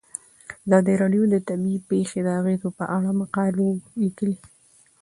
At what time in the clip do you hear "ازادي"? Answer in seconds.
0.67-0.93